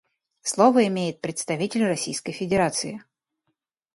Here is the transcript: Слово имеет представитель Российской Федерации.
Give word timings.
Слово 0.41 0.87
имеет 0.87 1.21
представитель 1.21 1.85
Российской 1.85 2.31
Федерации. 2.31 3.03